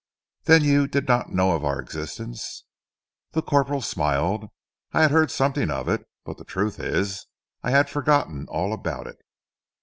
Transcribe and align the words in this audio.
"Then 0.45 0.63
you 0.63 0.87
did 0.87 1.07
not 1.07 1.31
know 1.31 1.51
of 1.51 1.63
our 1.63 1.79
existence?" 1.79 2.63
The 3.33 3.43
corporal 3.43 3.83
smiled. 3.83 4.45
"I 4.93 5.03
had 5.03 5.11
heard 5.11 5.29
something 5.29 5.69
of 5.69 5.87
it; 5.87 6.07
but 6.25 6.39
the 6.39 6.43
truth 6.43 6.79
is 6.79 7.27
I 7.61 7.69
had 7.69 7.87
forgotten 7.87 8.47
all 8.49 8.73
about 8.73 9.05
it." 9.05 9.19